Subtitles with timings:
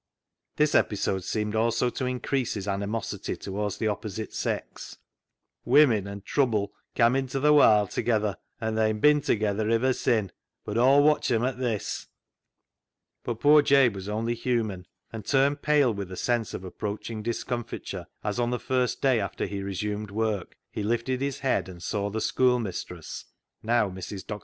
[0.55, 4.97] This episode seemed also to increase his ani mosity towards the opposite sex."
[5.77, 10.31] Women an' trubbel cam' into th' warld together, an' they'n bin together ivver sin';
[10.65, 12.07] bud Aw'll watch 'em at this."
[13.23, 18.07] But poor Jabe was only human, and turned pale with a sense of approaching discomfiture
[18.23, 22.09] as on the first day after he resumed work he lifted his head and saw
[22.09, 23.25] the schoolmistress
[23.61, 24.25] (now Mrs.
[24.25, 24.39] Dr.